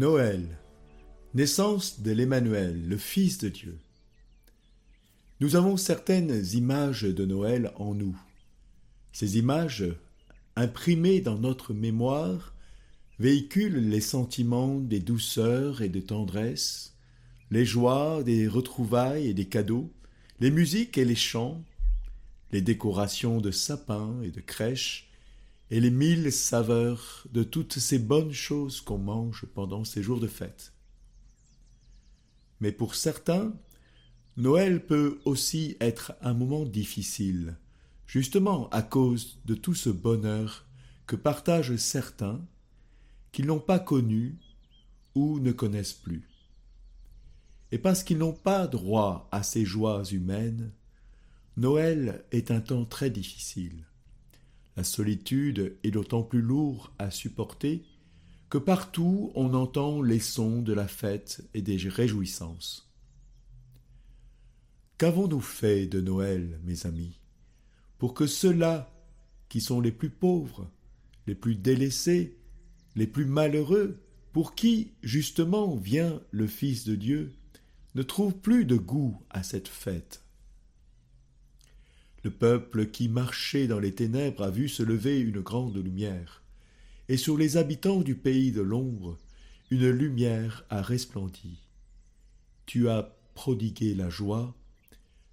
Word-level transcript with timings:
Noël, 0.00 0.58
naissance 1.34 2.00
de 2.00 2.10
l'Emmanuel, 2.10 2.88
le 2.88 2.96
Fils 2.96 3.36
de 3.36 3.50
Dieu. 3.50 3.78
Nous 5.40 5.56
avons 5.56 5.76
certaines 5.76 6.42
images 6.54 7.02
de 7.02 7.26
Noël 7.26 7.70
en 7.76 7.94
nous. 7.94 8.18
Ces 9.12 9.36
images, 9.36 9.84
imprimées 10.56 11.20
dans 11.20 11.36
notre 11.36 11.74
mémoire, 11.74 12.54
véhiculent 13.18 13.90
les 13.90 14.00
sentiments 14.00 14.78
des 14.78 15.00
douceurs 15.00 15.82
et 15.82 15.90
de 15.90 16.00
tendresse, 16.00 16.96
les 17.50 17.66
joies 17.66 18.22
des 18.22 18.48
retrouvailles 18.48 19.26
et 19.26 19.34
des 19.34 19.48
cadeaux, 19.48 19.92
les 20.40 20.50
musiques 20.50 20.96
et 20.96 21.04
les 21.04 21.14
chants, 21.14 21.62
les 22.52 22.62
décorations 22.62 23.42
de 23.42 23.50
sapins 23.50 24.18
et 24.22 24.30
de 24.30 24.40
crèches, 24.40 25.09
et 25.70 25.80
les 25.80 25.90
mille 25.90 26.32
saveurs 26.32 27.26
de 27.32 27.42
toutes 27.42 27.78
ces 27.78 27.98
bonnes 27.98 28.32
choses 28.32 28.80
qu'on 28.80 28.98
mange 28.98 29.46
pendant 29.54 29.84
ces 29.84 30.02
jours 30.02 30.20
de 30.20 30.26
fête. 30.26 30.72
Mais 32.60 32.72
pour 32.72 32.94
certains, 32.94 33.54
Noël 34.36 34.84
peut 34.84 35.20
aussi 35.24 35.76
être 35.80 36.12
un 36.22 36.34
moment 36.34 36.64
difficile, 36.64 37.56
justement 38.06 38.68
à 38.70 38.82
cause 38.82 39.38
de 39.44 39.54
tout 39.54 39.74
ce 39.74 39.90
bonheur 39.90 40.66
que 41.06 41.16
partagent 41.16 41.76
certains 41.76 42.40
qui 43.32 43.44
n'ont 43.44 43.60
pas 43.60 43.78
connu 43.78 44.38
ou 45.14 45.38
ne 45.38 45.52
connaissent 45.52 45.92
plus. 45.92 46.28
Et 47.72 47.78
parce 47.78 48.02
qu'ils 48.02 48.18
n'ont 48.18 48.32
pas 48.32 48.66
droit 48.66 49.28
à 49.30 49.42
ces 49.42 49.64
joies 49.64 50.02
humaines, 50.10 50.72
Noël 51.56 52.24
est 52.32 52.50
un 52.50 52.60
temps 52.60 52.84
très 52.84 53.10
difficile. 53.10 53.84
La 54.80 54.84
solitude 54.84 55.76
est 55.84 55.90
d'autant 55.90 56.22
plus 56.22 56.40
lourde 56.40 56.88
à 56.98 57.10
supporter 57.10 57.84
que 58.48 58.56
partout 58.56 59.30
on 59.34 59.52
entend 59.52 60.00
les 60.00 60.20
sons 60.20 60.62
de 60.62 60.72
la 60.72 60.88
fête 60.88 61.46
et 61.52 61.60
des 61.60 61.76
réjouissances. 61.76 62.90
Qu'avons-nous 64.96 65.42
fait 65.42 65.84
de 65.84 66.00
Noël, 66.00 66.58
mes 66.64 66.86
amis, 66.86 67.20
pour 67.98 68.14
que 68.14 68.26
ceux-là 68.26 68.90
qui 69.50 69.60
sont 69.60 69.82
les 69.82 69.92
plus 69.92 70.08
pauvres, 70.08 70.70
les 71.26 71.34
plus 71.34 71.56
délaissés, 71.56 72.38
les 72.96 73.06
plus 73.06 73.26
malheureux, 73.26 74.00
pour 74.32 74.54
qui 74.54 74.92
justement 75.02 75.76
vient 75.76 76.22
le 76.30 76.46
Fils 76.46 76.86
de 76.86 76.94
Dieu, 76.94 77.34
ne 77.94 78.02
trouvent 78.02 78.38
plus 78.38 78.64
de 78.64 78.76
goût 78.76 79.20
à 79.28 79.42
cette 79.42 79.68
fête? 79.68 80.22
Le 82.22 82.30
peuple 82.30 82.86
qui 82.86 83.08
marchait 83.08 83.66
dans 83.66 83.78
les 83.78 83.94
ténèbres 83.94 84.44
a 84.44 84.50
vu 84.50 84.68
se 84.68 84.82
lever 84.82 85.20
une 85.20 85.40
grande 85.40 85.76
lumière, 85.76 86.42
et 87.08 87.16
sur 87.16 87.36
les 87.36 87.56
habitants 87.56 88.02
du 88.02 88.14
pays 88.14 88.52
de 88.52 88.60
l'ombre, 88.60 89.18
une 89.70 89.88
lumière 89.88 90.64
a 90.68 90.82
resplendi. 90.82 91.58
Tu 92.66 92.88
as 92.88 93.16
prodigué 93.34 93.94
la 93.94 94.10
joie, 94.10 94.54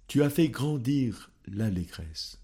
tu 0.06 0.22
as 0.22 0.30
fait 0.30 0.48
grandir 0.48 1.30
l'allégresse. 1.46 2.40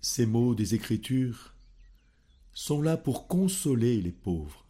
Ces 0.00 0.26
mots 0.26 0.54
des 0.54 0.74
Écritures 0.74 1.54
sont 2.52 2.82
là 2.82 2.96
pour 2.96 3.28
consoler 3.28 4.00
les 4.00 4.12
pauvres. 4.12 4.66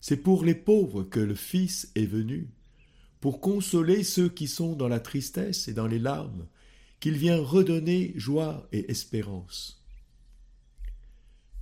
C'est 0.00 0.16
pour 0.16 0.44
les 0.44 0.54
pauvres 0.54 1.04
que 1.04 1.20
le 1.20 1.34
Fils 1.34 1.90
est 1.94 2.06
venu, 2.06 2.48
pour 3.20 3.40
consoler 3.40 4.04
ceux 4.04 4.28
qui 4.28 4.46
sont 4.46 4.74
dans 4.74 4.88
la 4.88 5.00
tristesse 5.00 5.68
et 5.68 5.72
dans 5.72 5.86
les 5.86 5.98
larmes, 5.98 6.46
qu'il 7.00 7.16
vient 7.16 7.40
redonner 7.40 8.12
joie 8.16 8.68
et 8.72 8.90
espérance. 8.90 9.82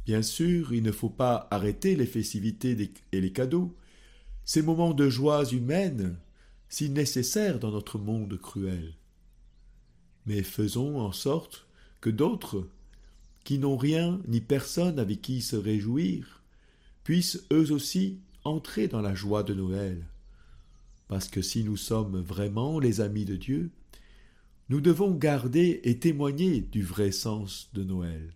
Bien 0.04 0.22
sûr, 0.22 0.72
il 0.72 0.82
ne 0.82 0.92
faut 0.92 1.10
pas 1.10 1.48
arrêter 1.50 1.96
les 1.96 2.06
festivités 2.06 2.92
et 3.12 3.20
les 3.20 3.32
cadeaux, 3.32 3.74
ces 4.44 4.62
moments 4.62 4.92
de 4.92 5.08
joie 5.08 5.44
humaine, 5.50 6.18
si 6.68 6.90
nécessaires 6.90 7.58
dans 7.58 7.70
notre 7.70 7.98
monde 7.98 8.38
cruel. 8.38 8.94
Mais 10.26 10.42
faisons 10.42 11.00
en 11.00 11.12
sorte 11.12 11.66
que 12.00 12.10
d'autres, 12.10 12.68
qui 13.44 13.58
n'ont 13.58 13.76
rien 13.76 14.20
ni 14.26 14.40
personne 14.40 14.98
avec 14.98 15.22
qui 15.22 15.40
se 15.40 15.56
réjouir, 15.56 16.42
puissent 17.04 17.44
eux 17.52 17.72
aussi 17.72 18.18
entrer 18.44 18.88
dans 18.88 19.02
la 19.02 19.14
joie 19.14 19.42
de 19.42 19.54
Noël. 19.54 20.06
Parce 21.08 21.28
que 21.28 21.42
si 21.42 21.64
nous 21.64 21.76
sommes 21.76 22.20
vraiment 22.20 22.78
les 22.78 23.00
amis 23.00 23.24
de 23.24 23.36
Dieu, 23.36 23.70
nous 24.68 24.80
devons 24.80 25.12
garder 25.12 25.80
et 25.84 25.98
témoigner 25.98 26.60
du 26.60 26.82
vrai 26.82 27.12
sens 27.12 27.70
de 27.74 27.84
Noël. 27.84 28.34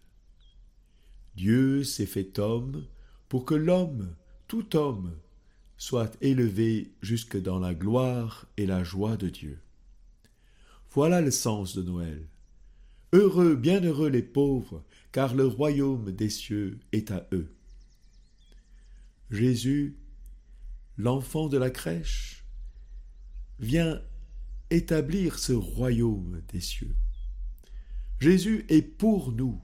Dieu 1.37 1.85
s'est 1.85 2.07
fait 2.07 2.39
homme 2.39 2.85
pour 3.29 3.45
que 3.45 3.55
l'homme, 3.55 4.15
tout 4.47 4.77
homme, 4.77 5.15
soit 5.77 6.17
élevé 6.21 6.93
jusque 7.01 7.41
dans 7.41 7.59
la 7.59 7.75
gloire 7.75 8.47
et 8.57 8.67
la 8.67 8.85
joie 8.85 9.17
de 9.17 9.29
Dieu. 9.29 9.61
Voilà 10.91 11.21
le 11.21 11.31
sens 11.31 11.77
de 11.77 11.83
Noël. 11.83 12.27
Heureux, 13.13 13.55
bienheureux 13.55 14.09
les 14.09 14.23
pauvres, 14.23 14.85
car 15.13 15.35
le 15.35 15.47
royaume 15.47 16.13
des 16.13 16.29
cieux 16.29 16.81
est 16.93 17.11
à 17.11 17.27
eux. 17.33 17.49
Jésus, 19.31 19.97
l'enfant 20.97 21.49
de 21.49 21.57
la 21.57 21.71
crèche, 21.71 22.38
vient 23.59 24.01
établir 24.71 25.39
ce 25.39 25.53
royaume 25.53 26.43
des 26.53 26.61
cieux. 26.61 26.95
Jésus 28.21 28.65
est 28.69 28.83
pour 28.83 29.33
nous, 29.33 29.61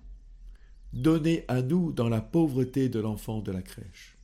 donné 0.93 1.45
à 1.49 1.63
nous 1.63 1.93
dans 1.93 2.09
la 2.09 2.21
pauvreté 2.21 2.89
de 2.89 3.01
l'enfant 3.01 3.41
de 3.41 3.53
la 3.53 3.63
crèche. 3.63 4.17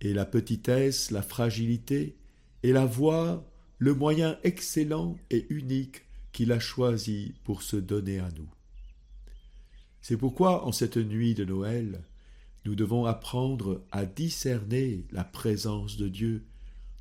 Et 0.00 0.12
la 0.12 0.26
petitesse, 0.26 1.10
la 1.10 1.22
fragilité, 1.22 2.16
et 2.62 2.72
la 2.72 2.86
voix, 2.86 3.46
le 3.78 3.94
moyen 3.94 4.38
excellent 4.42 5.16
et 5.30 5.46
unique 5.50 6.02
qu'il 6.32 6.52
a 6.52 6.58
choisi 6.58 7.34
pour 7.44 7.62
se 7.62 7.76
donner 7.76 8.18
à 8.18 8.28
nous. 8.36 8.48
C'est 10.02 10.16
pourquoi, 10.16 10.64
en 10.66 10.72
cette 10.72 10.96
nuit 10.96 11.34
de 11.34 11.44
Noël, 11.44 12.02
nous 12.64 12.74
devons 12.74 13.06
apprendre 13.06 13.84
à 13.90 14.04
discerner 14.04 15.06
la 15.12 15.24
présence 15.24 15.96
de 15.96 16.08
Dieu 16.08 16.44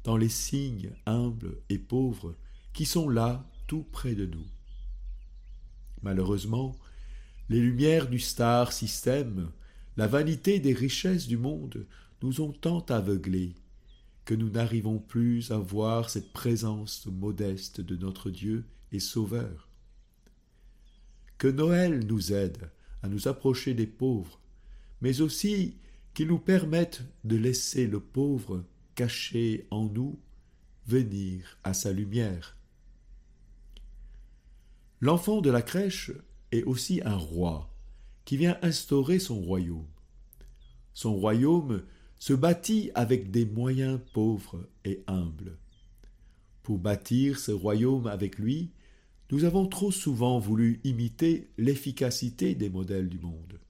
dans 0.04 0.18
les 0.18 0.30
signes 0.30 0.92
humbles 1.06 1.58
et 1.70 1.78
pauvres 1.78 2.36
qui 2.74 2.86
sont 2.86 3.10
là 3.10 3.46
tout 3.68 3.84
près 3.84 4.16
de 4.16 4.26
nous. 4.26 4.46
Malheureusement, 6.02 6.76
les 7.50 7.60
lumières 7.60 8.08
du 8.08 8.20
star 8.20 8.72
système, 8.72 9.52
la 9.98 10.08
vanité 10.08 10.60
des 10.60 10.74
richesses 10.74 11.28
du 11.28 11.38
monde 11.38 11.86
nous 12.22 12.42
ont 12.42 12.52
tant 12.52 12.82
aveuglés 12.90 13.56
que 14.26 14.36
nous 14.36 14.50
n'arrivons 14.50 15.00
plus 15.00 15.52
à 15.52 15.58
voir 15.58 16.10
cette 16.10 16.31
présence 16.31 17.08
modeste 17.08 17.81
de 17.81 17.96
notre 17.96 18.30
Dieu 18.30 18.66
et 18.92 19.00
Sauveur. 19.00 19.68
Que 21.38 21.48
Noël 21.48 22.06
nous 22.06 22.31
aide 22.31 22.70
à 23.02 23.08
nous 23.08 23.28
approcher 23.28 23.74
des 23.74 23.88
pauvres, 23.88 24.40
mais 25.02 25.22
aussi 25.22 25.78
qu'il 26.14 26.28
nous 26.28 26.38
permette 26.38 27.02
de 27.24 27.38
laisser 27.38 27.88
le 27.88 28.00
pauvre 28.00 28.64
caché 29.00 29.66
en 29.72 29.86
nous 29.86 30.20
venir 30.86 31.58
à 31.64 31.74
sa 31.74 31.94
lumière. 31.94 32.58
L'enfant 35.00 35.40
de 35.40 35.50
la 35.50 35.62
crèche 35.62 36.12
est 36.51 36.63
aussi 36.63 37.00
un 37.06 37.16
roi 37.16 37.74
qui 38.25 38.36
vient 38.36 38.60
instaurer 38.62 39.19
son 39.19 39.40
royaume. 39.40 39.88
Son 40.94 41.16
royaume 41.16 41.81
se 42.18 42.34
bâtit 42.34 42.92
avec 42.94 43.31
des 43.31 43.46
moyens 43.46 44.01
pauvres 44.12 44.68
et 44.84 45.01
humbles. 45.07 45.57
Pour 46.62 46.78
bâtir 46.78 47.40
ce 47.40 47.54
royaume 47.54 48.06
avec 48.06 48.38
lui, 48.38 48.74
nous 49.31 49.46
avons 49.46 49.66
trop 49.66 49.94
souvent 49.94 50.40
voulu 50.40 50.81
imiter 50.84 51.48
l'efficacité 51.57 52.54
des 52.54 52.69
modèles 52.69 53.07
du 53.07 53.19
monde. 53.19 53.62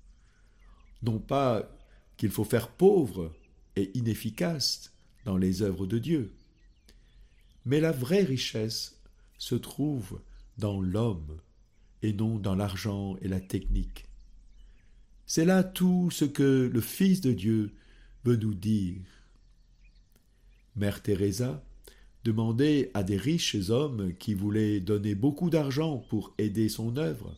Non 1.03 1.19
pas 1.19 1.69
qu'il 2.17 2.31
faut 2.31 2.43
faire 2.45 2.69
pauvre 2.69 3.31
et 3.75 3.95
inefficace 3.95 4.91
dans 5.25 5.37
les 5.37 5.61
œuvres 5.61 5.85
de 5.85 5.97
Dieu. 5.97 6.33
Mais 7.65 7.79
la 7.79 7.91
vraie 7.91 8.23
richesse 8.23 8.99
se 9.37 9.55
trouve 9.55 10.21
dans 10.57 10.81
l'homme 10.81 11.37
et 12.01 12.13
non 12.13 12.39
dans 12.39 12.55
l'argent 12.55 13.15
et 13.21 13.27
la 13.27 13.39
technique. 13.39 14.05
C'est 15.25 15.45
là 15.45 15.63
tout 15.63 16.09
ce 16.11 16.25
que 16.25 16.69
le 16.71 16.81
Fils 16.81 17.21
de 17.21 17.31
Dieu 17.31 17.73
veut 18.25 18.37
nous 18.37 18.53
dire. 18.53 19.01
Mère 20.75 21.01
Teresa 21.01 21.63
demandait 22.23 22.91
à 22.93 23.03
des 23.03 23.17
riches 23.17 23.69
hommes 23.69 24.13
qui 24.15 24.33
voulaient 24.33 24.79
donner 24.79 25.15
beaucoup 25.15 25.49
d'argent 25.49 25.97
pour 26.09 26.33
aider 26.37 26.69
son 26.69 26.97
œuvre 26.97 27.35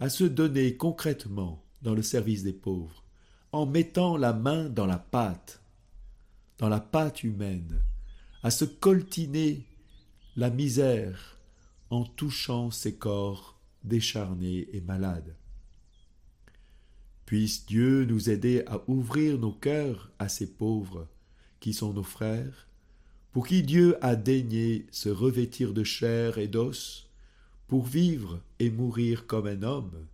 à 0.00 0.08
se 0.08 0.24
donner 0.24 0.76
concrètement 0.76 1.64
dans 1.82 1.94
le 1.94 2.02
service 2.02 2.42
des 2.42 2.52
pauvres, 2.52 3.04
en 3.52 3.66
mettant 3.66 4.16
la 4.16 4.32
main 4.32 4.68
dans 4.68 4.86
la 4.86 4.98
pâte 4.98 5.63
dans 6.58 6.68
la 6.68 6.80
pâte 6.80 7.24
humaine, 7.24 7.80
à 8.42 8.50
se 8.50 8.64
coltiner 8.64 9.66
la 10.36 10.50
misère 10.50 11.38
en 11.90 12.04
touchant 12.04 12.70
ces 12.70 12.96
corps 12.96 13.60
décharnés 13.82 14.68
et 14.72 14.80
malades. 14.80 15.36
Puisse 17.26 17.66
Dieu 17.66 18.04
nous 18.04 18.30
aider 18.30 18.62
à 18.66 18.82
ouvrir 18.88 19.38
nos 19.38 19.52
cœurs 19.52 20.10
à 20.18 20.28
ces 20.28 20.46
pauvres 20.46 21.08
qui 21.60 21.72
sont 21.72 21.92
nos 21.92 22.02
frères, 22.02 22.68
pour 23.32 23.46
qui 23.46 23.62
Dieu 23.62 23.96
a 24.04 24.14
daigné 24.14 24.86
se 24.90 25.08
revêtir 25.08 25.72
de 25.72 25.82
chair 25.82 26.38
et 26.38 26.48
d'os, 26.48 27.08
pour 27.66 27.84
vivre 27.84 28.40
et 28.58 28.70
mourir 28.70 29.26
comme 29.26 29.46
un 29.46 29.62
homme, 29.62 30.06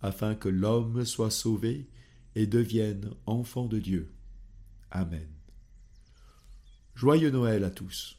afin 0.00 0.34
que 0.34 0.48
l'homme 0.48 1.04
soit 1.04 1.30
sauvé 1.30 1.86
et 2.34 2.46
devienne 2.46 3.10
enfant 3.26 3.66
de 3.66 3.78
Dieu. 3.78 4.10
Amen. 4.90 5.37
Joyeux 6.98 7.30
Noël 7.30 7.62
à 7.62 7.70
tous. 7.70 8.17